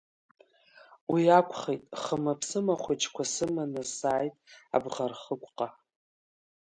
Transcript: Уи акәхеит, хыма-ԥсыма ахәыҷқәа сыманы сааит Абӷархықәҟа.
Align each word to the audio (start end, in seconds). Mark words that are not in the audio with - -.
Уи 1.11 1.23
акәхеит, 1.37 1.83
хыма-ԥсыма 2.01 2.75
ахәыҷқәа 2.77 3.23
сыманы 3.33 3.81
сааит 3.95 4.35
Абӷархықәҟа. 4.75 5.67